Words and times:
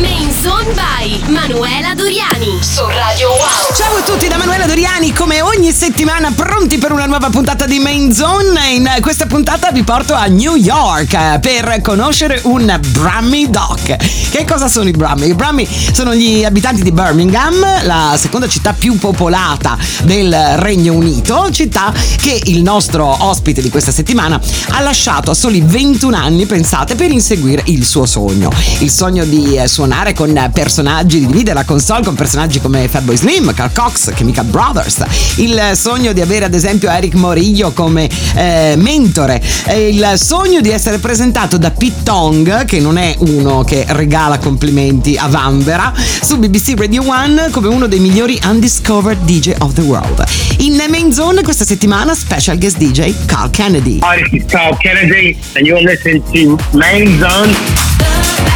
Main 0.00 0.30
Zone 0.40 0.72
by 0.72 1.22
Manuela 1.26 1.94
Doriani 1.94 2.58
su 2.60 2.82
Radio 2.86 3.28
Wow. 3.28 3.74
Ciao 3.74 3.96
a 3.96 4.00
tutti 4.02 4.26
da 4.26 4.36
Manuela 4.38 4.64
Doriani, 4.66 5.12
come 5.12 5.42
ogni 5.42 5.70
settimana 5.72 6.32
pronti 6.32 6.78
per 6.78 6.92
una 6.92 7.04
nuova 7.04 7.28
puntata 7.28 7.66
di 7.66 7.78
Main 7.78 8.12
Zone. 8.12 8.70
In 8.70 8.88
questa 9.00 9.26
puntata 9.26 9.70
vi 9.70 9.82
porto 9.82 10.14
a 10.14 10.26
New 10.26 10.54
York 10.54 11.12
eh, 11.12 11.38
per 11.40 11.80
conoscere 11.82 12.40
un 12.44 12.78
Brummy 12.88 13.50
Doc. 13.50 13.96
Che 14.30 14.44
cosa 14.46 14.68
sono 14.68 14.88
i 14.88 14.92
Brummy? 14.92 15.28
I 15.28 15.34
Brummy 15.34 15.68
sono 15.92 16.14
gli 16.14 16.42
abitanti 16.42 16.82
di 16.82 16.92
Birmingham, 16.92 17.84
la 17.84 18.14
seconda 18.16 18.48
città 18.48 18.72
più 18.72 18.98
popolata 18.98 19.76
del 20.04 20.34
Regno 20.56 20.94
Unito, 20.94 21.50
città 21.50 21.92
che 22.16 22.40
il 22.44 22.62
nostro 22.62 23.24
ospite 23.26 23.60
di 23.60 23.68
questa 23.68 23.92
settimana 23.92 24.40
ha 24.70 24.80
lasciato 24.80 25.30
a 25.30 25.34
soli 25.34 25.60
21 25.60 26.16
anni, 26.16 26.46
pensate, 26.46 26.94
per 26.94 27.10
inseguire 27.10 27.62
il 27.66 27.84
suo 27.84 28.06
sogno. 28.06 28.50
Il 28.78 28.90
sogno 28.90 29.24
di 29.24 29.56
eh, 29.56 29.68
suonare 29.82 30.12
con 30.12 30.50
personaggi, 30.52 31.18
di 31.18 31.26
dividere 31.26 31.54
la 31.54 31.64
console 31.64 32.04
con 32.04 32.14
personaggi 32.14 32.60
come 32.60 32.86
Fatboy 32.86 33.16
Slim, 33.16 33.52
Carl 33.52 33.72
Cox, 33.72 34.14
Chemical 34.14 34.44
Brothers, 34.44 35.02
il 35.38 35.72
sogno 35.74 36.12
di 36.12 36.20
avere 36.20 36.44
ad 36.44 36.54
esempio 36.54 36.88
Eric 36.88 37.14
Morillo 37.14 37.72
come 37.72 38.08
eh, 38.36 38.74
mentore, 38.76 39.42
il 39.74 40.12
sogno 40.14 40.60
di 40.60 40.70
essere 40.70 40.98
presentato 40.98 41.56
da 41.56 41.72
Pete 41.72 42.04
Tong, 42.04 42.64
che 42.64 42.78
non 42.78 42.96
è 42.96 43.16
uno 43.18 43.64
che 43.64 43.84
regala 43.88 44.38
complimenti 44.38 45.16
a 45.16 45.26
Vanvera, 45.26 45.92
su 45.96 46.38
BBC 46.38 46.74
Radio 46.78 47.02
1 47.02 47.48
come 47.50 47.66
uno 47.66 47.88
dei 47.88 47.98
migliori 47.98 48.38
undiscovered 48.44 49.18
DJ 49.24 49.54
of 49.58 49.72
the 49.72 49.80
world. 49.80 50.22
In 50.58 50.80
Main 50.88 51.12
Zone 51.12 51.42
questa 51.42 51.64
settimana 51.64 52.14
special 52.14 52.56
guest 52.56 52.76
DJ 52.76 53.12
Carl 53.26 53.50
Kennedy. 53.50 53.98
Hi, 54.04 54.22
this 54.22 54.42
is 54.42 54.48
Carl 54.48 54.76
Kennedy, 54.76 55.36
and 55.56 55.66
you're 55.66 55.82
listening 55.82 56.22
to 56.30 56.56
Main 56.72 57.18
Zone. 57.18 58.51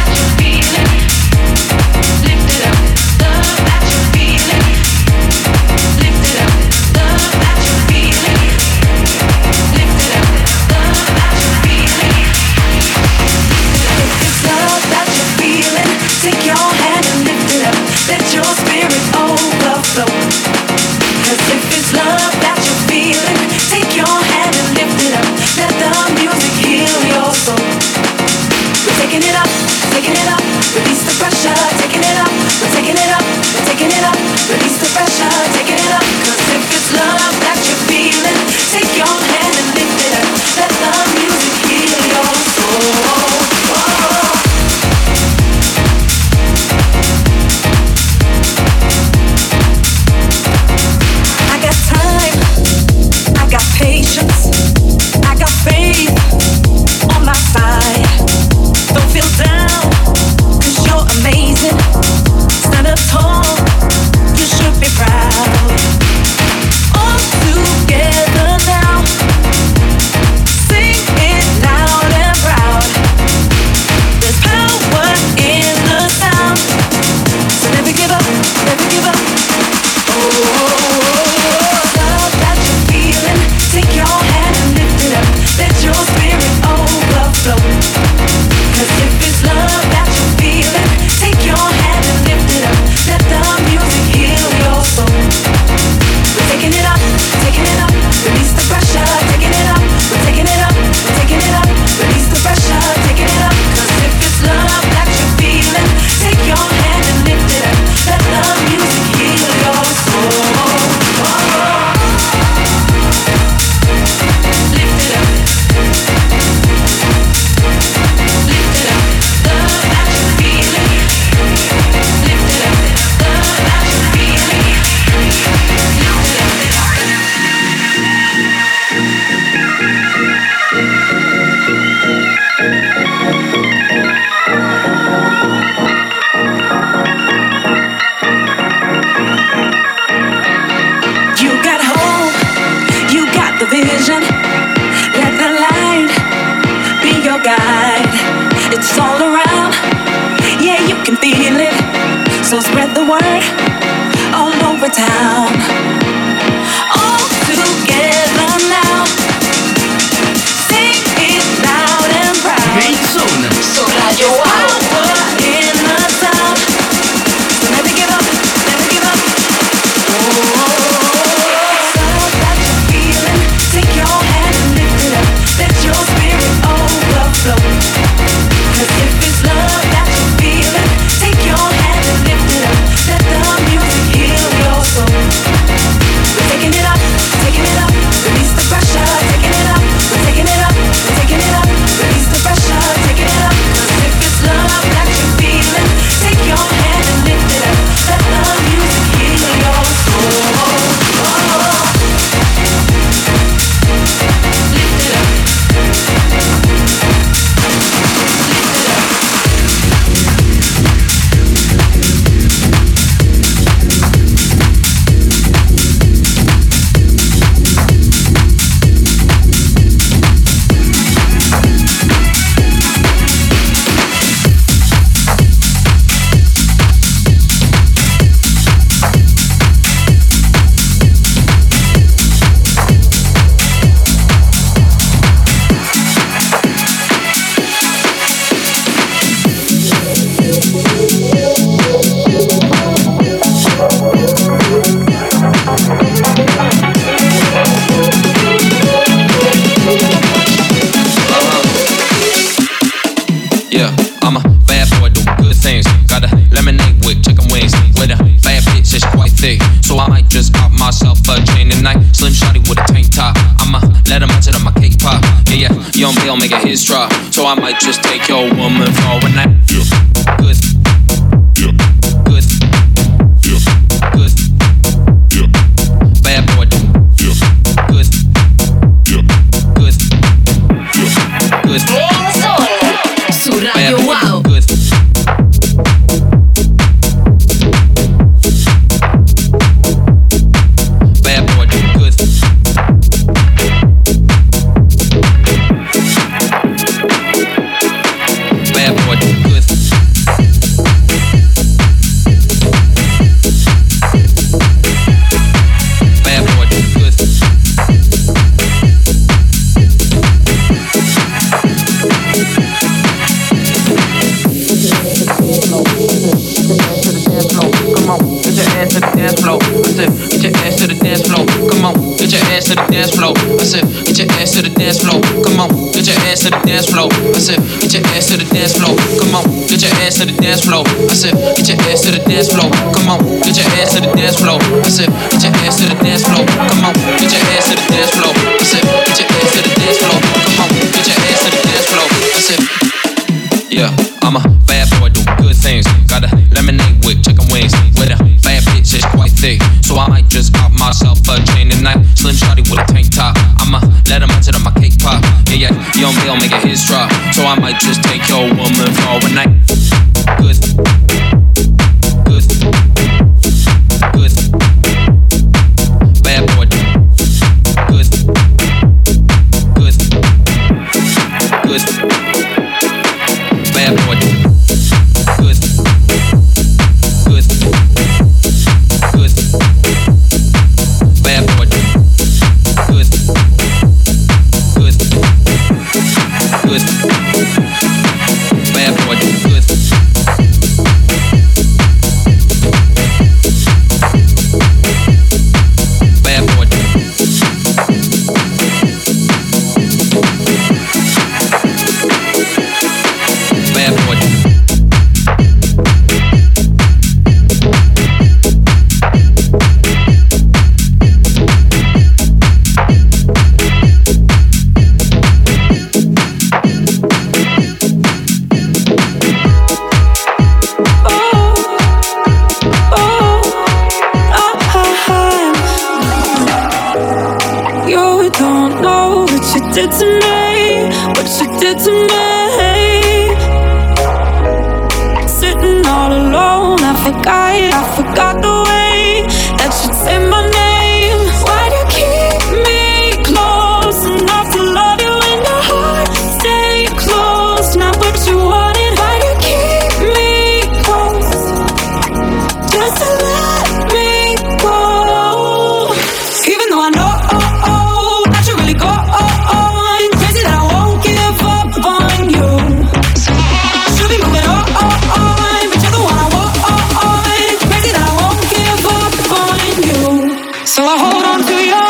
you. 471.65 471.87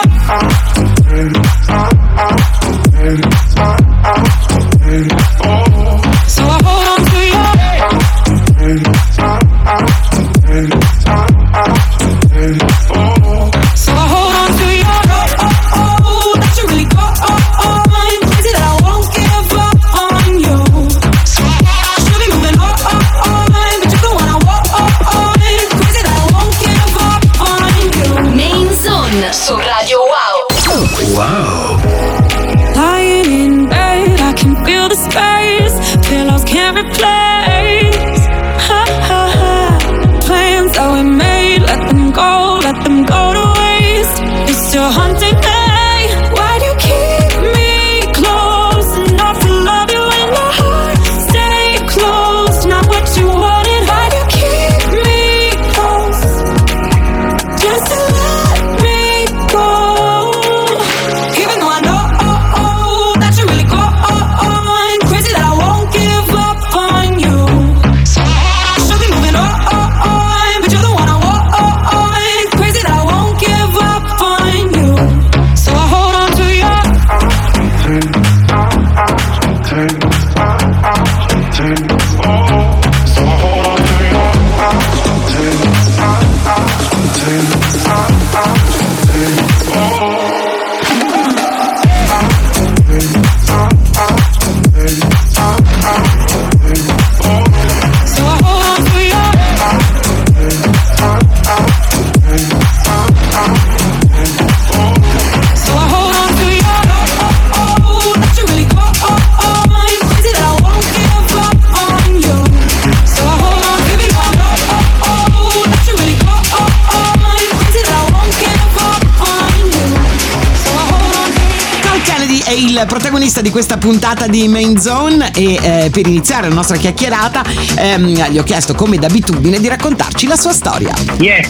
Di 123.48 123.54
questa 123.54 123.77
puntata 123.77 124.27
di 124.27 124.46
Main 124.50 124.77
Zone 124.77 125.32
e 125.34 125.54
eh, 125.54 125.89
per 125.89 126.06
iniziare 126.06 126.50
la 126.50 126.54
nostra 126.54 126.75
chiacchierata 126.75 127.44
ehm, 127.77 128.30
gli 128.30 128.38
ho 128.38 128.44
chiesto 128.44 128.74
come 128.74 128.98
d'abitudine 128.98 129.62
di 129.62 129.70
raccontarci 129.70 130.27
la 130.27 130.36
sua 130.36 130.51
storia. 130.51 130.94
Yes. 131.20 131.48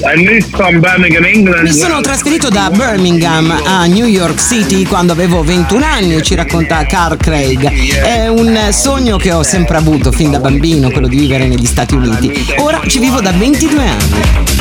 Mi 1.63 1.71
sono 1.71 1.99
trasferito 2.01 2.49
da 2.49 2.69
Birmingham 2.69 3.51
a 3.65 3.87
New 3.87 4.05
York 4.05 4.39
City 4.39 4.83
quando 4.83 5.11
avevo 5.11 5.41
21 5.41 5.83
anni, 5.83 6.21
ci 6.21 6.35
racconta 6.35 6.85
Carl 6.85 7.17
Craig. 7.17 7.67
È 7.67 8.27
un 8.27 8.55
sogno 8.69 9.17
che 9.17 9.31
ho 9.31 9.41
sempre 9.41 9.77
avuto 9.77 10.11
fin 10.11 10.29
da 10.29 10.39
bambino, 10.39 10.91
quello 10.91 11.07
di 11.07 11.17
vivere 11.17 11.47
negli 11.47 11.65
Stati 11.65 11.95
Uniti. 11.95 12.45
Ora 12.57 12.79
ci 12.85 12.99
vivo 12.99 13.21
da 13.21 13.31
22 13.31 13.87
anni. 13.87 14.56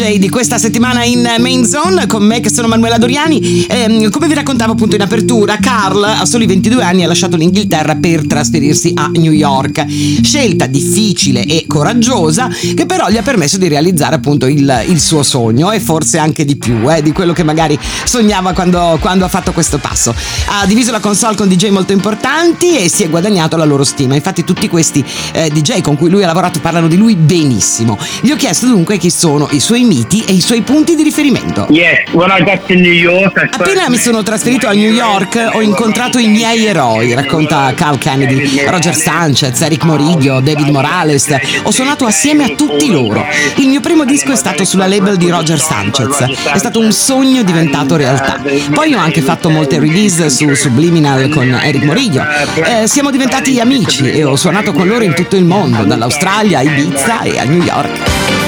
Di 0.00 0.30
questa 0.30 0.56
settimana 0.56 1.04
in 1.04 1.20
Main 1.38 1.66
Zone 1.66 2.06
con 2.06 2.24
me 2.24 2.40
che 2.40 2.48
sono 2.50 2.68
Manuela 2.68 2.96
Doriani. 2.96 3.66
Ehm, 3.68 4.08
come 4.08 4.28
vi 4.28 4.34
raccontavo 4.34 4.72
appunto 4.72 4.94
in 4.94 5.02
apertura, 5.02 5.58
Carl 5.58 6.02
a 6.02 6.24
soli 6.24 6.46
22 6.46 6.82
anni 6.82 7.04
ha 7.04 7.06
lasciato 7.06 7.36
l'Inghilterra 7.36 7.96
per 7.96 8.26
trasferirsi 8.26 8.92
a 8.94 9.10
New 9.12 9.30
York. 9.30 9.84
Scelta 10.22 10.64
difficile 10.64 11.44
e 11.44 11.64
coraggiosa 11.66 12.48
che 12.48 12.86
però 12.86 13.10
gli 13.10 13.18
ha 13.18 13.22
permesso 13.22 13.58
di 13.58 13.68
realizzare 13.68 14.14
appunto 14.14 14.46
il, 14.46 14.84
il 14.88 15.00
suo 15.00 15.22
sogno 15.22 15.70
e 15.70 15.80
forse 15.80 16.16
anche 16.16 16.46
di 16.46 16.56
più 16.56 16.90
eh, 16.90 17.02
di 17.02 17.12
quello 17.12 17.34
che 17.34 17.42
magari 17.42 17.78
sognava 18.04 18.54
quando, 18.54 18.96
quando 19.02 19.26
ha 19.26 19.28
fatto 19.28 19.52
questo 19.52 19.76
passo. 19.76 20.14
Ha 20.46 20.64
diviso 20.64 20.92
la 20.92 21.00
console 21.00 21.36
con 21.36 21.46
DJ 21.46 21.68
molto 21.68 21.92
importanti 21.92 22.78
e 22.78 22.88
si 22.88 23.02
è 23.02 23.10
guadagnato 23.10 23.58
la 23.58 23.64
loro 23.64 23.84
stima. 23.84 24.14
Infatti 24.14 24.44
tutti 24.44 24.66
questi 24.66 25.04
eh, 25.32 25.50
DJ 25.50 25.82
con 25.82 25.98
cui 25.98 26.08
lui 26.08 26.22
ha 26.22 26.26
lavorato 26.26 26.58
parlano 26.58 26.88
di 26.88 26.96
lui 26.96 27.16
benissimo. 27.16 27.98
Gli 28.22 28.30
ho 28.30 28.36
chiesto 28.36 28.66
dunque 28.66 28.96
chi 28.96 29.10
sono 29.10 29.46
i 29.50 29.60
suoi 29.60 29.88
miti 29.90 30.24
e 30.24 30.32
i 30.32 30.40
suoi 30.40 30.62
punti 30.62 30.94
di 30.94 31.02
riferimento. 31.02 31.66
Appena 33.50 33.88
mi 33.88 33.96
sono 33.96 34.22
trasferito 34.22 34.68
a 34.68 34.72
New 34.72 34.92
York 34.92 35.48
ho 35.52 35.62
incontrato 35.62 36.18
i 36.18 36.28
miei 36.28 36.66
eroi, 36.66 37.12
racconta 37.14 37.72
Carl 37.74 37.98
Kennedy, 37.98 38.64
Roger 38.66 38.94
Sanchez, 38.94 39.60
Eric 39.60 39.82
Moriglio, 39.82 40.38
David 40.40 40.68
Morales. 40.68 41.34
Ho 41.64 41.70
suonato 41.72 42.06
assieme 42.06 42.44
a 42.44 42.48
tutti 42.50 42.88
loro. 42.88 43.24
Il 43.56 43.68
mio 43.68 43.80
primo 43.80 44.04
disco 44.04 44.30
è 44.32 44.36
stato 44.36 44.64
sulla 44.64 44.86
label 44.86 45.16
di 45.16 45.28
Roger 45.28 45.58
Sanchez. 45.58 46.20
È 46.52 46.58
stato 46.58 46.78
un 46.78 46.92
sogno 46.92 47.42
diventato 47.42 47.96
realtà. 47.96 48.40
Poi 48.72 48.94
ho 48.94 48.98
anche 48.98 49.22
fatto 49.22 49.50
molte 49.50 49.80
release 49.80 50.30
su 50.30 50.54
Subliminal 50.54 51.28
con 51.30 51.52
Eric 51.52 51.82
Moriglio. 51.82 52.24
Eh, 52.54 52.86
siamo 52.86 53.10
diventati 53.10 53.58
amici 53.58 54.08
e 54.10 54.22
ho 54.22 54.36
suonato 54.36 54.72
con 54.72 54.86
loro 54.86 55.02
in 55.02 55.14
tutto 55.14 55.36
il 55.36 55.44
mondo, 55.44 55.82
dall'Australia 55.84 56.58
a 56.58 56.62
Ibiza 56.62 57.22
e 57.22 57.38
a 57.38 57.44
New 57.44 57.62
York. 57.62 58.39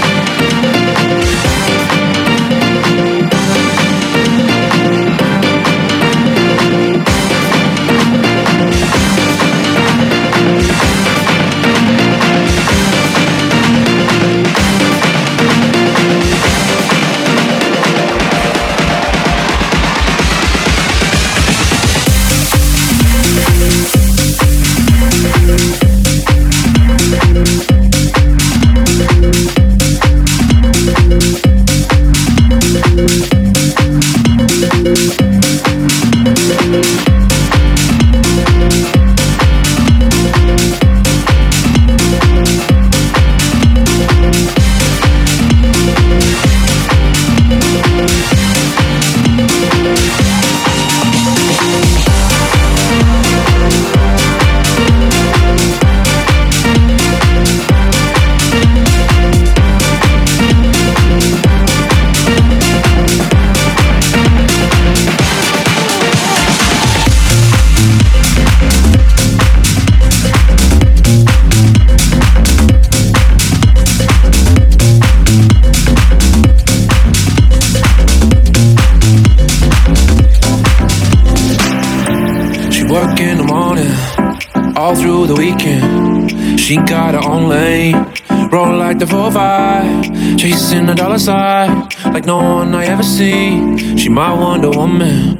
Chasing 90.43 90.87
the 90.87 90.95
dollar 90.95 91.21
sign 91.21 91.89
like 92.13 92.27
no 92.27 92.39
one 92.39 92.75
I 92.75 92.87
ever 92.87 93.05
seen. 93.05 93.97
She 93.97 94.09
my 94.09 94.35
Wonder 94.35 94.71
Woman, 94.71 95.39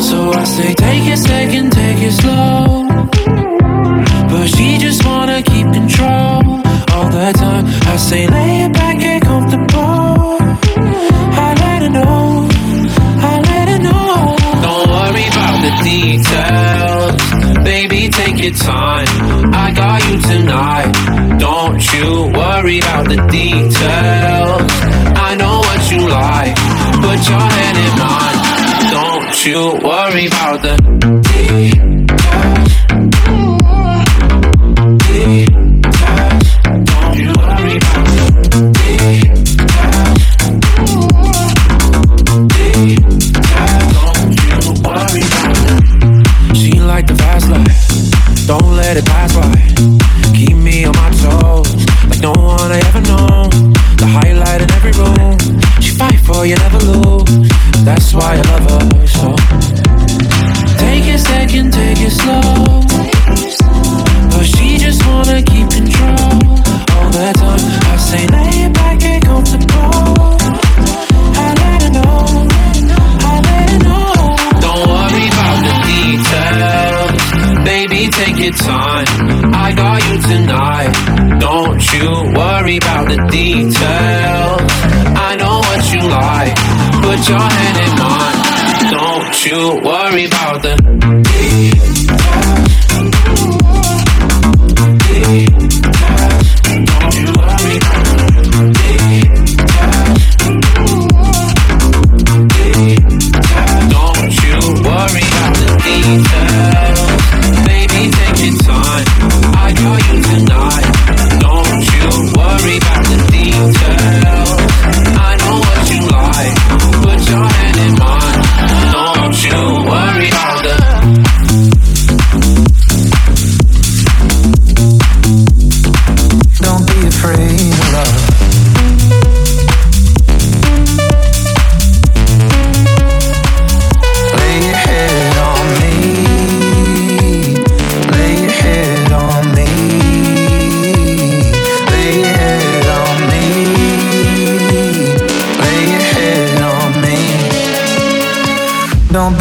so 0.00 0.30
I 0.30 0.44
say 0.44 0.72
take 0.72 1.06
it 1.14 1.18
second, 1.18 1.72
take 1.72 1.98
it 1.98 2.12
slow. 2.12 2.86
But 4.30 4.46
she 4.54 4.78
just 4.78 5.04
wanna 5.04 5.42
keep 5.42 5.66
control 5.72 6.62
all 6.94 7.08
the 7.10 7.32
time. 7.42 7.64
I 7.92 7.96
say 7.96 8.28
lay 8.28 8.62
it 8.66 8.72
back, 8.72 9.00
get 9.00 9.22
comfortable. 9.22 10.38
I 11.46 11.48
let 11.64 11.82
her 11.82 11.92
know, 11.98 12.46
I 13.30 13.34
let 13.50 13.66
her 13.72 13.80
know. 13.88 14.36
Don't 14.66 14.86
worry 14.94 15.26
about 15.34 15.56
the 15.66 15.72
details. 15.90 17.64
Baby, 17.64 18.08
take 18.10 18.38
your 18.40 18.54
time. 18.54 19.08
I 19.52 19.72
got 19.72 19.98
you 20.08 20.20
tonight. 20.20 21.13
Don't 21.38 21.82
you 21.92 22.30
worry 22.32 22.78
about 22.80 23.08
the 23.08 23.16
details. 23.30 24.70
I 25.28 25.34
know 25.36 25.58
what 25.58 25.90
you 25.90 26.08
like. 26.08 26.54
Put 27.04 27.20
your 27.28 27.46
hand 27.56 27.78
in 27.86 27.92
mine. 28.04 28.38
Don't 28.98 29.46
you 29.46 29.60
worry 29.86 30.26
about 30.26 30.62
the 30.62 31.13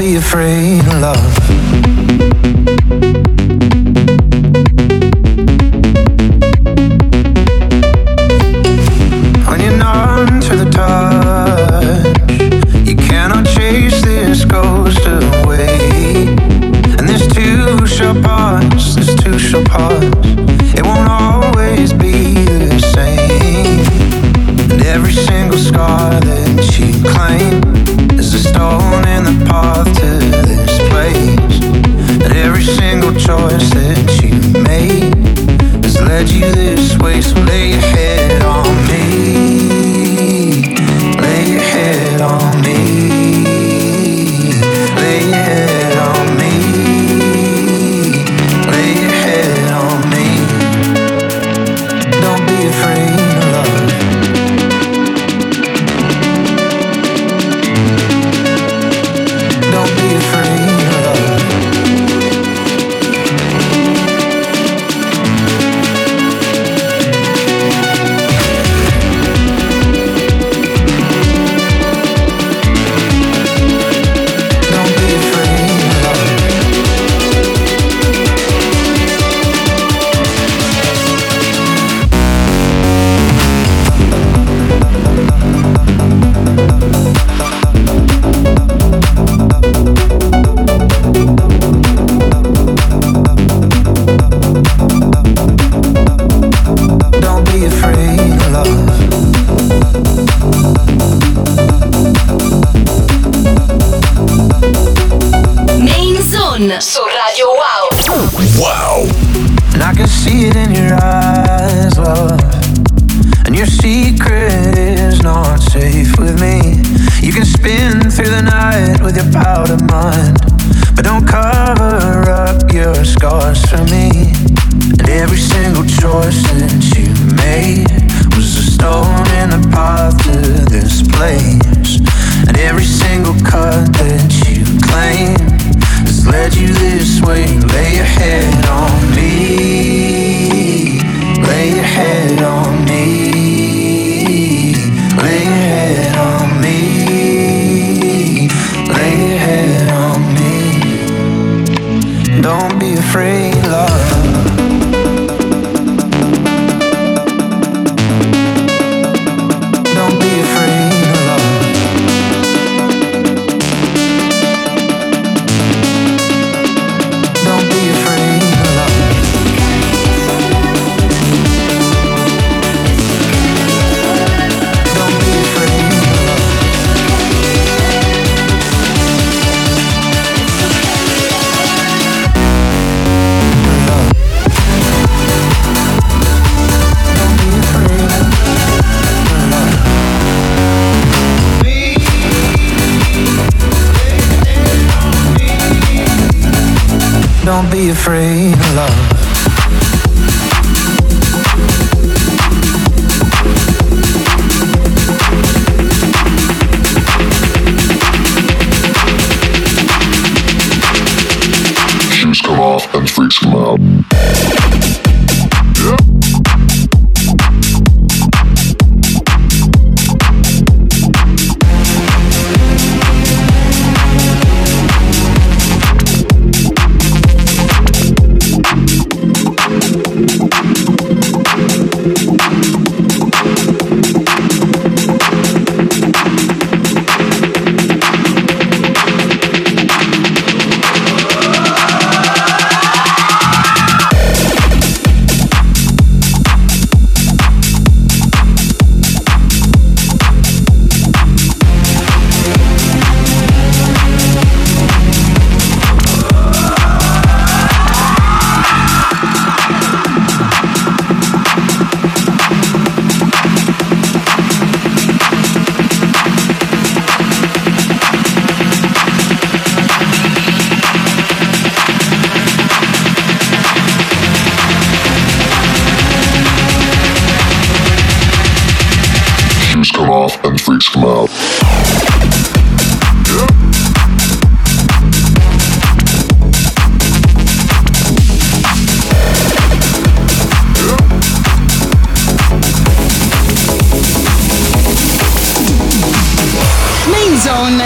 be 0.04 0.16
afraid 0.18 0.84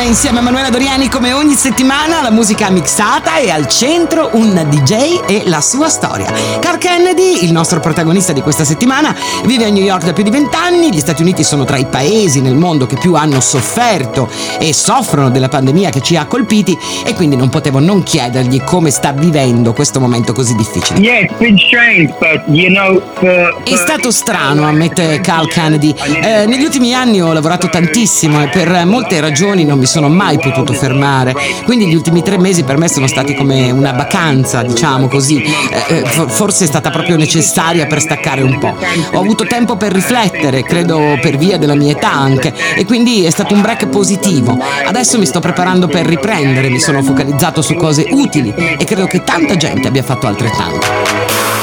insieme 0.07 0.39
a 0.39 0.41
Manuela 0.41 0.69
Doriani 0.69 1.09
come 1.09 1.33
ogni 1.33 1.55
settimana 1.55 2.21
la 2.21 2.31
musica 2.31 2.69
mixata 2.69 3.39
e 3.39 3.49
al 3.49 3.67
centro 3.67 4.29
un 4.33 4.65
DJ 4.69 5.19
e 5.27 5.43
la 5.47 5.59
sua 5.59 5.89
storia. 5.89 6.31
Carl 6.61 6.77
Kennedy, 6.77 7.43
il 7.43 7.51
nostro 7.51 7.81
protagonista 7.81 8.31
di 8.31 8.39
questa 8.39 8.63
settimana, 8.63 9.13
vive 9.43 9.65
a 9.65 9.69
New 9.69 9.83
York 9.83 10.05
da 10.05 10.13
più 10.13 10.23
di 10.23 10.29
vent'anni, 10.29 10.93
gli 10.93 10.99
Stati 10.99 11.21
Uniti 11.21 11.43
sono 11.43 11.65
tra 11.65 11.75
i 11.75 11.87
paesi 11.87 12.39
nel 12.39 12.55
mondo 12.55 12.85
che 12.85 12.95
più 12.95 13.15
hanno 13.15 13.41
sofferto 13.41 14.29
e 14.59 14.73
soffrono 14.73 15.29
della 15.29 15.49
pandemia 15.49 15.89
che 15.89 16.01
ci 16.01 16.15
ha 16.15 16.25
colpiti 16.25 16.77
e 17.05 17.13
quindi 17.13 17.35
non 17.35 17.49
potevo 17.49 17.79
non 17.79 18.01
chiedergli 18.01 18.63
come 18.63 18.91
sta 18.91 19.11
vivendo 19.11 19.73
questo 19.73 19.99
momento 19.99 20.31
così 20.31 20.55
difficile. 20.55 20.99
Yeah, 20.99 21.23
it's 21.25 21.37
been 21.37 21.57
strange, 21.57 22.13
but 22.19 22.43
you 22.47 22.69
know, 22.69 23.01
for, 23.15 23.61
È 23.61 23.75
stato 23.75 24.11
strano, 24.11 24.63
ammette 24.63 25.19
Carl 25.19 25.49
Kennedy. 25.49 25.93
Eh, 26.21 26.45
negli 26.45 26.63
ultimi 26.63 26.93
anni 26.93 27.21
ho 27.21 27.33
lavorato 27.33 27.67
tantissimo 27.67 28.41
e 28.41 28.47
per 28.47 28.85
molte 28.85 29.19
ragioni 29.19 29.65
non 29.65 29.77
mi 29.77 29.85
sono 29.85 29.95
mai 30.07 30.37
potuto 30.37 30.73
fermare. 30.73 31.33
Quindi 31.65 31.87
gli 31.87 31.95
ultimi 31.95 32.21
tre 32.21 32.37
mesi 32.37 32.63
per 32.63 32.77
me 32.77 32.87
sono 32.87 33.07
stati 33.07 33.33
come 33.33 33.71
una 33.71 33.91
vacanza, 33.91 34.61
diciamo 34.61 35.07
così. 35.07 35.41
Eh, 35.41 35.83
eh, 35.87 36.05
for- 36.05 36.29
forse 36.29 36.65
è 36.65 36.67
stata 36.67 36.89
proprio 36.89 37.17
necessaria 37.17 37.85
per 37.87 37.99
staccare 37.99 38.41
un 38.41 38.57
po'. 38.59 38.75
Ho 39.13 39.19
avuto 39.19 39.45
tempo 39.45 39.75
per 39.75 39.91
riflettere, 39.91 40.63
credo 40.63 41.17
per 41.21 41.37
via 41.37 41.57
della 41.57 41.75
mia 41.75 41.93
età 41.93 42.11
anche, 42.11 42.53
e 42.75 42.85
quindi 42.85 43.25
è 43.25 43.29
stato 43.29 43.53
un 43.53 43.61
break 43.61 43.87
positivo. 43.87 44.57
Adesso 44.85 45.17
mi 45.17 45.25
sto 45.25 45.39
preparando 45.39 45.87
per 45.87 46.05
riprendere, 46.05 46.69
mi 46.69 46.79
sono 46.79 47.01
focalizzato 47.01 47.61
su 47.61 47.75
cose 47.75 48.07
utili 48.11 48.53
e 48.55 48.83
credo 48.85 49.07
che 49.07 49.23
tanta 49.23 49.55
gente 49.55 49.87
abbia 49.87 50.03
fatto 50.03 50.27
altrettanto. 50.27 50.85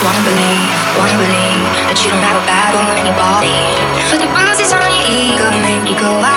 Wanna 0.02 0.18
believe, 0.20 0.72
wanna 0.98 1.16
believe 1.16 1.62
that 1.86 1.98
you 2.02 2.10
don't 2.10 2.22
have 2.22 2.36
a 2.36 2.44
battle 2.44 2.80
on 2.80 2.96
anybody. 2.98 3.56
But 4.10 4.20
the 4.20 4.28
bruises 4.34 4.72
on 4.72 4.80
your 4.84 5.06
ego 5.08 5.48
make 5.62 5.88
you 5.88 5.96
go 5.98 6.20
ah, 6.20 6.33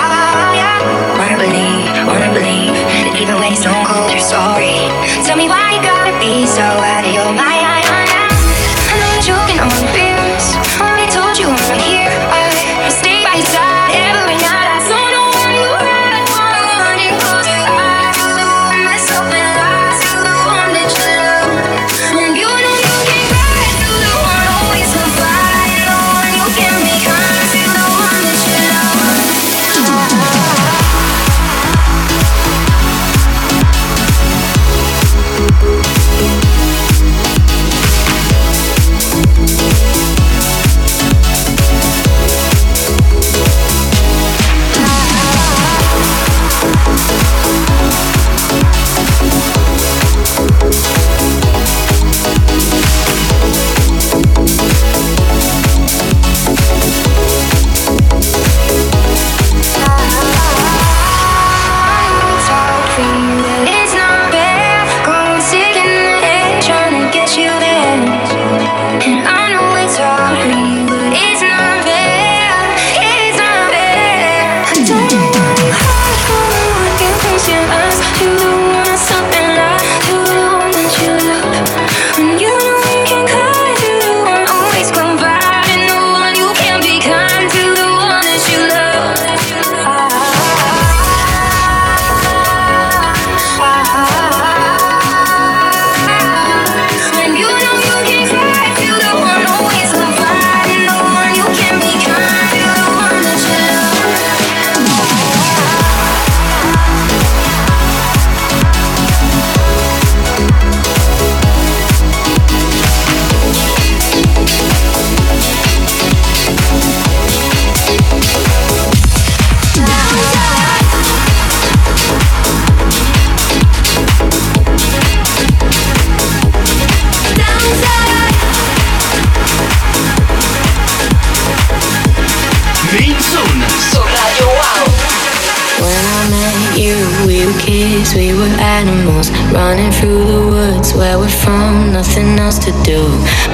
to 142.68 142.74
do. 142.84 143.00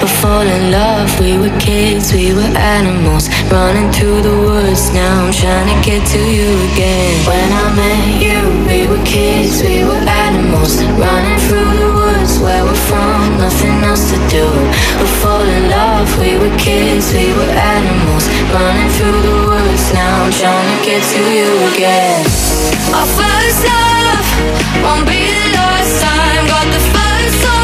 But 0.02 0.10
fall 0.10 0.42
in 0.42 0.72
love, 0.74 1.08
we 1.20 1.38
were 1.38 1.54
kids, 1.62 2.12
we 2.12 2.34
were 2.34 2.52
animals, 2.58 3.30
running 3.46 3.90
through 3.94 4.22
the 4.26 4.34
woods. 4.34 4.90
Now 4.90 5.26
I'm 5.26 5.32
trying 5.32 5.70
to 5.70 5.78
get 5.86 6.02
to 6.14 6.18
you 6.18 6.50
again. 6.74 7.14
When 7.22 7.48
I 7.62 7.66
met 7.78 8.04
you, 8.18 8.38
we 8.66 8.90
were 8.90 9.02
kids, 9.06 9.62
we 9.62 9.86
were 9.86 10.02
animals, 10.26 10.82
running 10.98 11.38
through 11.46 11.72
the 11.78 11.90
woods 11.94 12.42
where 12.42 12.64
we're 12.66 12.84
from, 12.90 13.38
nothing 13.38 13.78
else 13.86 14.10
to 14.10 14.18
do. 14.34 14.46
But 14.98 15.10
fall 15.22 15.46
in 15.46 15.70
love, 15.70 16.10
we 16.18 16.34
were 16.34 16.54
kids, 16.58 17.14
we 17.14 17.30
were 17.38 17.54
animals, 17.54 18.26
running 18.50 18.90
through 18.98 19.20
the 19.22 19.36
woods. 19.46 19.84
Now 19.94 20.26
I'm 20.26 20.32
trying 20.34 20.68
to 20.74 20.78
get 20.82 21.02
to 21.14 21.22
you 21.30 21.50
again. 21.70 22.26
Our 22.90 23.08
first 23.14 23.60
love 23.62 24.26
won't 24.82 25.06
be 25.06 25.22
the 25.30 25.54
last 25.54 26.02
time. 26.02 26.42
Got 26.50 26.66
the 26.74 26.82
first 26.90 27.36
song 27.46 27.63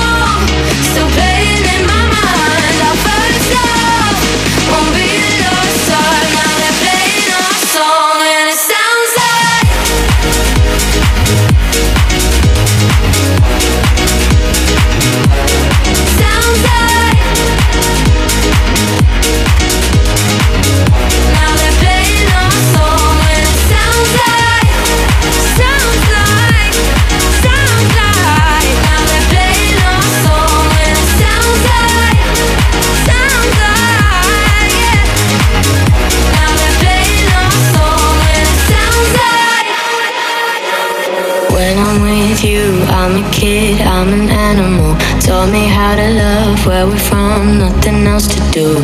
Taught 45.40 45.52
me 45.52 45.68
how 45.68 45.96
to 45.96 46.08
love 46.20 46.66
where 46.66 46.86
we're 46.86 47.00
from, 47.00 47.56
nothing 47.56 48.04
else 48.04 48.28
to 48.28 48.40
do. 48.52 48.74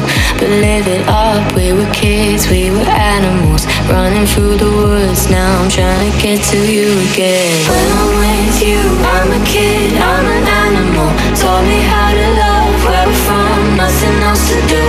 But 0.41 0.49
live 0.49 0.89
it 0.89 1.05
up, 1.07 1.53
we 1.53 1.75
were 1.77 1.93
kids, 1.93 2.49
we 2.49 2.71
were 2.71 2.89
animals. 2.89 3.69
Running 3.93 4.25
through 4.25 4.57
the 4.57 4.65
woods, 4.65 5.29
now 5.29 5.61
I'm 5.61 5.69
trying 5.69 6.01
to 6.09 6.17
get 6.17 6.41
to 6.57 6.57
you 6.57 6.97
again. 7.13 7.61
When 7.69 7.89
I'm 8.01 8.13
with 8.25 8.57
you, 8.65 8.81
I'm 9.05 9.37
a 9.37 9.43
kid, 9.45 10.01
I'm 10.01 10.25
an 10.25 10.49
animal. 10.49 11.13
Taught 11.37 11.69
me 11.69 11.85
how 11.93 12.17
to 12.17 12.27
love 12.41 12.77
where 12.89 13.05
we're 13.05 13.25
from, 13.29 13.77
nothing 13.77 14.17
else 14.25 14.49
to 14.49 14.57
do. 14.65 14.85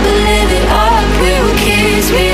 But 0.00 0.16
live 0.24 0.50
it 0.56 0.66
up, 0.72 1.04
we 1.20 1.36
were 1.36 1.58
kids, 1.60 2.08
we 2.16 2.29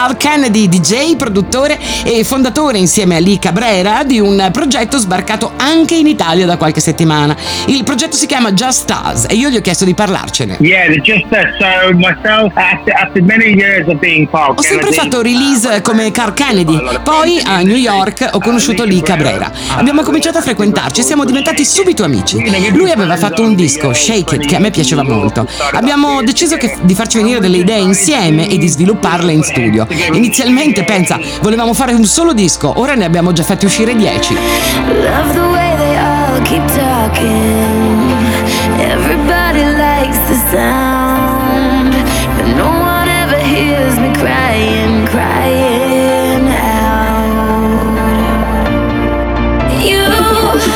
Carl 0.00 0.16
Kennedy, 0.16 0.66
DJ, 0.66 1.16
produttore 1.16 1.78
e 2.04 2.24
fondatore 2.24 2.78
insieme 2.78 3.16
a 3.16 3.18
Lee 3.18 3.38
Cabrera 3.38 4.02
di 4.02 4.18
un 4.18 4.48
progetto 4.50 4.96
sbarcato 4.96 5.52
anche 5.58 5.94
in 5.94 6.06
Italia 6.06 6.46
da 6.46 6.56
qualche 6.56 6.80
settimana. 6.80 7.36
Il 7.66 7.84
progetto 7.84 8.16
si 8.16 8.24
chiama 8.24 8.52
Just 8.52 8.90
Us 8.90 9.26
e 9.28 9.34
io 9.34 9.50
gli 9.50 9.56
ho 9.56 9.60
chiesto 9.60 9.84
di 9.84 9.92
parlarcene. 9.92 10.56
Yeah, 10.60 10.88
just 11.02 11.26
uh, 11.28 11.36
so 11.58 11.94
myself 11.96 12.50
after, 12.56 12.94
after 12.94 13.22
many 13.22 13.52
years 13.54 13.86
of 13.88 13.98
being 13.98 14.26
Carl 14.30 14.54
Ho 14.56 14.62
sempre 14.62 14.90
fatto 14.92 15.20
release 15.20 15.82
come 15.82 16.10
Carl 16.12 16.32
Kennedy, 16.32 16.80
poi 17.02 17.38
a 17.44 17.60
New 17.60 17.76
York 17.76 18.26
ho 18.32 18.38
conosciuto 18.38 18.84
Lee 18.84 19.02
Cabrera. 19.02 19.52
Abbiamo 19.76 20.00
cominciato 20.00 20.38
a 20.38 20.40
frequentarci 20.40 21.00
e 21.00 21.04
siamo 21.04 21.26
diventati 21.26 21.62
subito 21.62 22.04
amici. 22.04 22.42
Lui 22.70 22.90
aveva 22.90 23.18
fatto 23.18 23.42
un 23.42 23.54
disco, 23.54 23.92
Shake 23.92 24.36
It, 24.36 24.46
che 24.46 24.56
a 24.56 24.60
me 24.60 24.70
piaceva 24.70 25.02
molto. 25.02 25.46
Abbiamo 25.72 26.22
deciso 26.22 26.56
che- 26.56 26.78
di 26.80 26.94
farci 26.94 27.18
venire 27.18 27.38
delle 27.40 27.58
idee 27.58 27.80
insieme 27.80 28.48
e 28.48 28.56
di 28.56 28.66
svilupparle 28.66 29.30
in 29.30 29.42
studio. 29.42 29.88
Inizialmente, 30.12 30.84
pensa, 30.84 31.18
volevamo 31.40 31.74
fare 31.74 31.92
un 31.92 32.04
solo 32.04 32.32
disco, 32.32 32.72
ora 32.76 32.94
ne 32.94 33.04
abbiamo 33.04 33.32
già 33.32 33.42
fatti 33.42 33.64
uscire 33.64 33.96
dieci. 33.96 34.34
Love 34.34 35.32
the 35.32 35.40
way 35.40 35.76
they 35.76 35.96
all 35.96 36.40
keep 36.42 36.64
talking. 36.76 37.98
Everybody 38.78 39.64
likes 39.64 40.18
the 40.28 40.36
sound, 40.50 41.94
but 42.36 42.46
no 42.54 42.68
one 42.68 43.08
ever 43.08 43.38
hears 43.38 43.98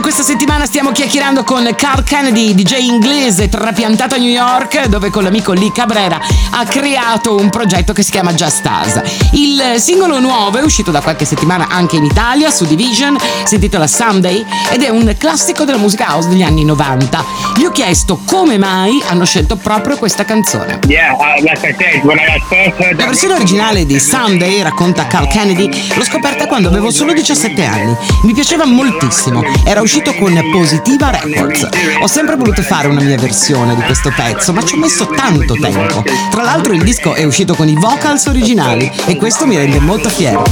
Questa 0.00 0.22
settimana 0.22 0.44
settimana 0.44 0.66
stiamo 0.66 0.90
chiacchierando 0.90 1.42
con 1.42 1.68
Carl 1.76 2.02
Kennedy, 2.02 2.54
DJ 2.54 2.80
inglese 2.80 3.48
trapiantato 3.48 4.14
a 4.14 4.18
New 4.18 4.28
York, 4.28 4.86
dove 4.86 5.08
con 5.08 5.22
l'amico 5.22 5.52
Lee 5.52 5.72
Cabrera 5.72 6.20
ha 6.50 6.64
creato 6.64 7.36
un 7.36 7.50
progetto 7.50 7.92
che 7.92 8.02
si 8.02 8.10
chiama 8.10 8.32
Just 8.32 8.62
Us. 8.66 9.00
Il 9.32 9.74
singolo 9.78 10.20
nuovo 10.20 10.58
è 10.58 10.62
uscito 10.62 10.90
da 10.90 11.00
qualche 11.00 11.24
settimana 11.24 11.68
anche 11.68 11.96
in 11.96 12.04
Italia 12.04 12.50
su 12.50 12.66
Division, 12.66 13.16
si 13.44 13.54
intitola 13.54 13.86
Sunday 13.86 14.44
ed 14.70 14.82
è 14.82 14.88
un 14.88 15.14
classico 15.16 15.64
della 15.64 15.78
musica 15.78 16.06
house 16.08 16.28
degli 16.28 16.42
anni 16.42 16.64
90. 16.64 17.24
Gli 17.56 17.64
ho 17.64 17.70
chiesto 17.70 18.20
come 18.26 18.58
mai 18.58 19.02
hanno 19.08 19.24
scelto 19.24 19.56
proprio 19.56 19.96
questa 19.96 20.24
canzone. 20.24 20.80
Yeah, 20.86 21.12
uh, 21.12 21.40
like 21.42 21.66
I 21.66 21.74
said, 21.78 22.04
when 22.04 22.18
I 22.18 22.40
first 22.48 22.78
heard 22.78 22.98
La 22.98 23.06
versione 23.06 23.34
originale 23.34 23.86
di 23.86 23.98
Sunday, 23.98 24.62
racconta 24.62 25.06
Carl 25.06 25.28
Kennedy, 25.28 25.70
l'ho 25.94 26.04
scoperta 26.04 26.46
quando 26.46 26.68
avevo 26.68 26.90
solo 26.90 27.12
17 27.12 27.64
anni. 27.64 27.96
Mi 28.22 28.34
piaceva 28.34 28.66
moltissimo. 28.66 29.42
Era 29.64 29.80
uscito 29.84 30.14
con 30.14 30.32
Positiva 30.50 31.10
Records. 31.10 31.68
Ho 32.00 32.06
sempre 32.06 32.36
voluto 32.36 32.62
fare 32.62 32.88
una 32.88 33.02
mia 33.02 33.18
versione 33.18 33.74
di 33.74 33.82
questo 33.82 34.10
pezzo, 34.16 34.54
ma 34.54 34.64
ci 34.64 34.74
ho 34.74 34.78
messo 34.78 35.06
tanto 35.06 35.54
tempo. 35.54 36.02
Tra 36.30 36.42
l'altro 36.42 36.72
il 36.72 36.82
disco 36.82 37.12
è 37.14 37.24
uscito 37.24 37.54
con 37.54 37.68
i 37.68 37.74
vocals 37.74 38.24
originali 38.26 38.90
e 39.04 39.16
questo 39.16 39.46
mi 39.46 39.56
rende 39.56 39.78
molto 39.80 40.08
fiero. 40.08 40.42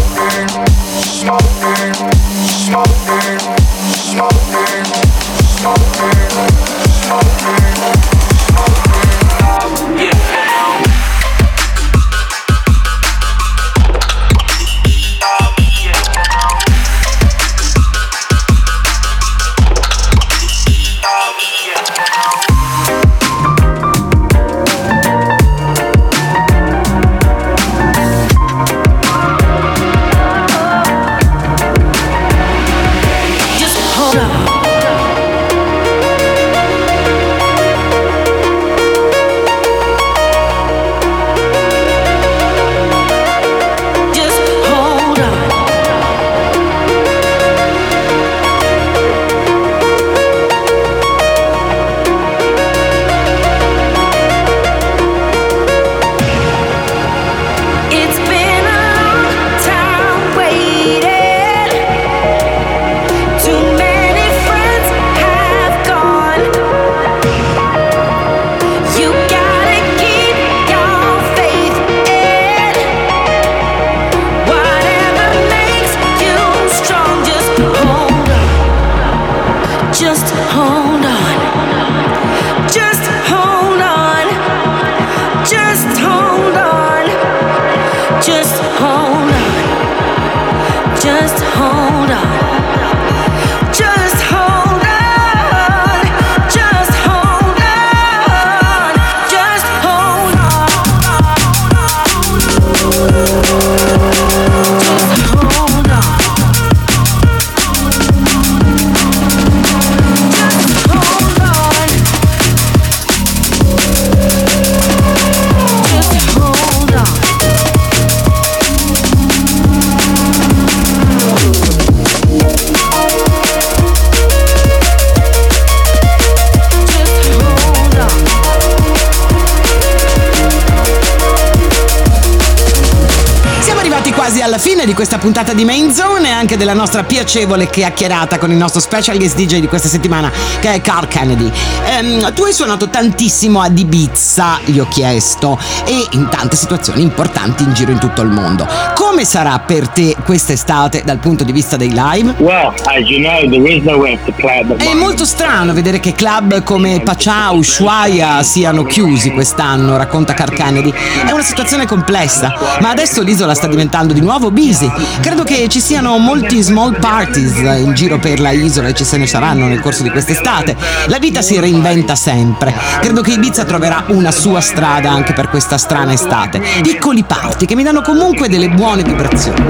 Alla 134.42 134.58
fine 134.58 134.84
di 134.84 134.92
questa 134.92 135.18
puntata 135.18 135.52
di 135.52 135.64
Main 135.64 135.92
Zone 135.92 136.28
e 136.28 136.32
anche 136.32 136.56
della 136.56 136.74
nostra 136.74 137.04
piacevole 137.04 137.70
chiacchierata 137.70 138.38
con 138.38 138.50
il 138.50 138.56
nostro 138.56 138.80
special 138.80 139.16
guest 139.16 139.36
DJ 139.36 139.60
di 139.60 139.68
questa 139.68 139.86
settimana 139.86 140.32
che 140.58 140.74
è 140.74 140.80
Carl 140.80 141.06
Kennedy. 141.06 141.48
Ehm, 141.86 142.34
tu 142.34 142.42
hai 142.42 142.52
suonato 142.52 142.88
tantissimo 142.88 143.60
ad 143.60 143.78
Ibiza, 143.78 144.58
gli 144.64 144.80
ho 144.80 144.88
chiesto, 144.88 145.56
e 145.84 146.06
in 146.10 146.28
tante 146.28 146.56
situazioni 146.56 147.02
importanti 147.02 147.62
in 147.62 147.72
giro 147.72 147.92
in 147.92 147.98
tutto 147.98 148.22
il 148.22 148.30
mondo. 148.30 148.66
Come 148.94 149.24
sarà 149.24 149.60
per 149.60 149.88
te 149.88 150.16
quest'estate 150.24 151.02
dal 151.04 151.18
punto 151.18 151.44
di 151.44 151.52
vista 151.52 151.76
dei 151.76 151.92
live? 151.94 152.34
Well, 152.38 152.74
as 152.86 153.08
you 153.08 153.20
know, 153.20 153.48
there 153.48 153.72
is 153.72 153.84
nowhere 153.84 154.18
to 154.24 154.32
play 154.32 154.60
at 154.60 154.66
the 154.66 154.84
È 154.84 154.94
molto 154.94 155.24
strano 155.24 155.72
vedere 155.72 156.00
che 156.00 156.14
club 156.14 156.64
come 156.64 157.00
Pachá, 157.00 157.50
Ushuaia 157.52 158.42
siano 158.42 158.82
chiusi 158.82 159.30
quest'anno, 159.30 159.96
racconta 159.96 160.34
Carl 160.34 160.52
Kennedy. 160.52 160.92
È 161.24 161.30
una 161.30 161.42
situazione 161.42 161.86
complessa, 161.86 162.52
ma 162.80 162.90
adesso 162.90 163.22
l'isola 163.22 163.54
sta 163.54 163.68
diventando 163.68 164.12
di 164.12 164.20
nuovo 164.20 164.30
busy. 164.38 164.90
Credo 165.20 165.44
che 165.44 165.68
ci 165.68 165.80
siano 165.80 166.16
molti 166.18 166.60
small 166.62 166.98
parties 166.98 167.56
in 167.56 167.92
giro 167.94 168.18
per 168.18 168.40
la 168.40 168.50
isola 168.50 168.88
e 168.88 168.94
ci 168.94 169.04
se 169.04 169.16
ne 169.16 169.26
saranno 169.26 169.66
nel 169.66 169.80
corso 169.80 170.02
di 170.02 170.10
quest'estate. 170.10 170.76
La 171.06 171.18
vita 171.18 171.42
si 171.42 171.58
reinventa 171.58 172.14
sempre. 172.14 172.74
Credo 173.00 173.20
che 173.22 173.32
Ibiza 173.32 173.64
troverà 173.64 174.04
una 174.08 174.30
sua 174.30 174.60
strada 174.60 175.10
anche 175.10 175.32
per 175.32 175.48
questa 175.48 175.78
strana 175.78 176.12
estate. 176.12 176.62
Piccoli 176.82 177.24
party 177.24 177.66
che 177.66 177.74
mi 177.74 177.82
danno 177.82 178.02
comunque 178.02 178.48
delle 178.48 178.68
buone 178.68 179.02
vibrazioni. 179.02 179.60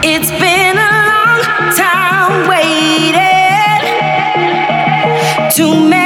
It's 0.00 0.30
been 0.38 0.76
a 0.76 1.38
long 1.42 1.74
time 1.74 2.46
waiting. 2.46 3.16
Too 5.54 5.74
many 5.74 5.97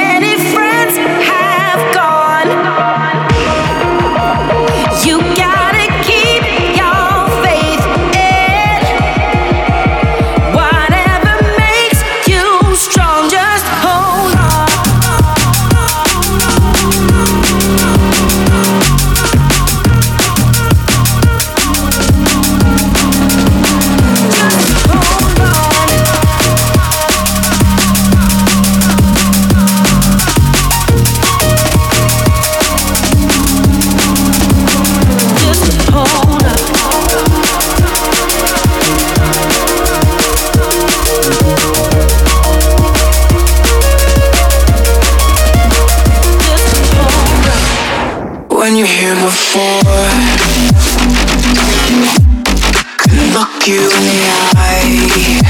look 53.33 53.67
you 53.67 53.81
in 53.83 54.03
the 54.09 54.21
eye. 54.55 55.41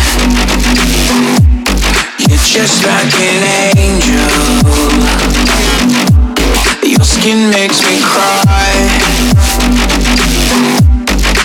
You're 2.19 2.37
just 2.37 2.83
like 2.83 3.13
an 3.15 3.43
angel. 3.77 4.27
Your 6.83 7.05
skin 7.05 7.49
makes 7.49 7.81
me 7.87 8.01
cry. 8.03 8.73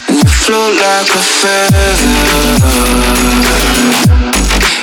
And 0.09 0.17
you 0.17 0.25
float 0.25 0.75
like 0.81 1.11
a 1.15 1.23
feather. 1.39 1.95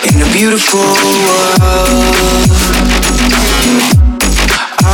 In 0.08 0.22
a 0.22 0.26
beautiful 0.32 0.80
world. 1.26 2.16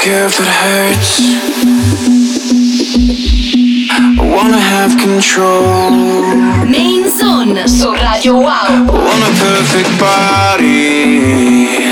care 0.00 0.24
if 0.24 0.40
it 0.40 0.46
hurts. 0.46 1.20
I 3.92 4.32
wanna 4.34 4.58
have 4.58 4.96
control. 4.96 5.90
Main 6.64 7.04
Zone 7.10 7.68
su 7.68 7.92
Radio 7.92 8.40
Wow. 8.40 8.48
I 8.48 8.92
want 9.08 9.22
a 9.28 9.32
perfect 9.44 9.90
body. 10.00 11.84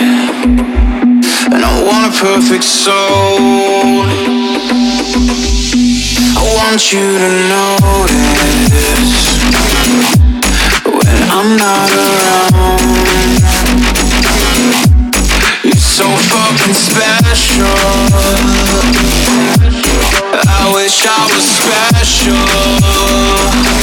And 1.53 1.63
I 1.63 1.83
want 1.85 2.07
a 2.09 2.13
perfect 2.19 2.65
soul. 2.65 4.07
I 6.37 6.45
want 6.57 6.81
you 6.93 7.07
to 7.25 7.31
notice 7.57 9.19
when 10.97 11.19
I'm 11.31 11.51
not 11.59 11.91
around. 11.93 13.08
fucking 16.27 16.75
special. 16.75 17.67
I 20.49 20.73
wish 20.75 21.07
I 21.07 21.27
was 21.33 21.45
special. 21.45 23.78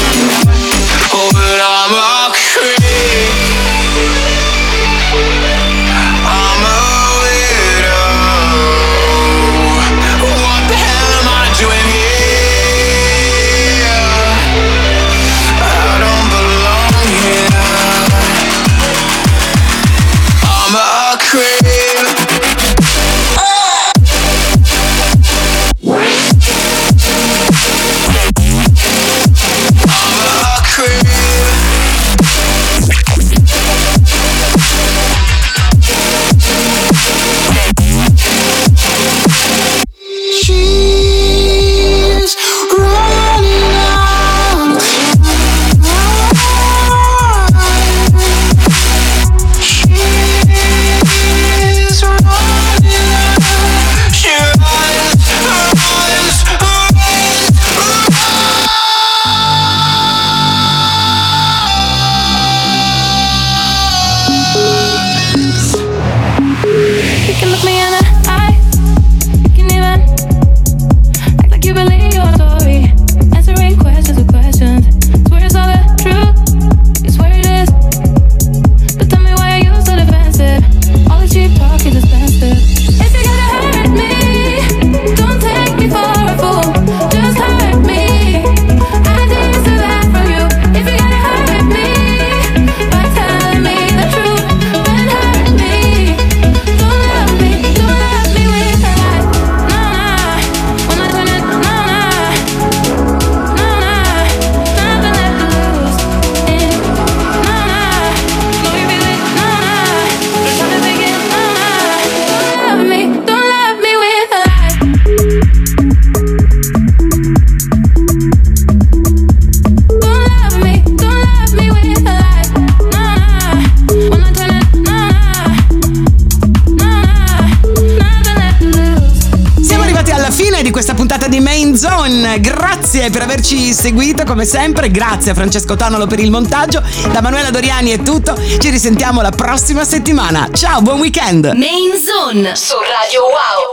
averci 133.45 133.73
seguito 133.73 134.23
come 134.23 134.43
sempre. 134.43 134.89
Grazie 134.89 135.31
a 135.31 135.33
Francesco 135.35 135.75
Tonolo 135.75 136.07
per 136.07 136.19
il 136.19 136.31
montaggio. 136.31 136.81
Da 137.11 137.21
Manuela 137.21 137.51
Doriani 137.51 137.91
è 137.91 138.01
tutto. 138.01 138.35
Ci 138.35 138.69
risentiamo 138.69 139.21
la 139.21 139.29
prossima 139.29 139.83
settimana. 139.83 140.49
Ciao, 140.51 140.81
buon 140.81 140.99
weekend. 140.99 141.45
Main 141.53 141.93
Zone 141.95 142.55
su 142.55 142.73
Radio 142.73 143.21
Wow. 143.21 143.64